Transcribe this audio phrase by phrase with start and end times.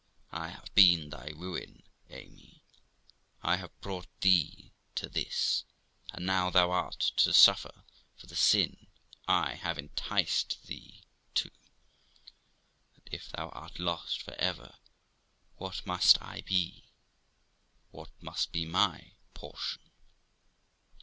[0.31, 2.63] I have been thy ruin, Amy!
[3.43, 5.63] I have brought thee to this,
[6.11, 7.83] and now thou art to suffer
[8.17, 8.87] for the sin
[9.27, 11.03] I have enticed thee
[11.35, 11.51] to!
[12.95, 14.73] And if thou art lost for ever,
[15.57, 16.89] what must I be?
[17.91, 19.83] what must be my portion?'